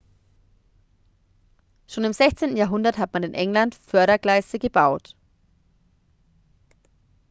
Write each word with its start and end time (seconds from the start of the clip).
schon 1.85 2.05
im 2.05 2.13
16. 2.13 2.57
jahrhundert 2.57 2.97
hat 2.97 3.13
man 3.13 3.21
in 3.21 3.35
england 3.35 3.75
fördergleise 3.75 4.57
gebaut 4.57 5.15